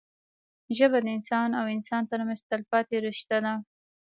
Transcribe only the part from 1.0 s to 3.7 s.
د انسان او انسان ترمنځ تلپاتې رشته ده